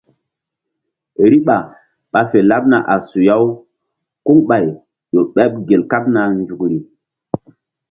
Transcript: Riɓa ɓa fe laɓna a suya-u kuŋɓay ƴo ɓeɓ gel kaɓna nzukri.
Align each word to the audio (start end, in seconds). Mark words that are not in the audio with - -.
Riɓa 1.29 1.55
ɓa 2.11 2.19
fe 2.29 2.37
laɓna 2.49 2.77
a 2.93 2.95
suya-u 3.07 3.47
kuŋɓay 4.25 4.65
ƴo 5.11 5.21
ɓeɓ 5.35 5.51
gel 5.67 5.83
kaɓna 5.91 6.21
nzukri. 6.39 6.77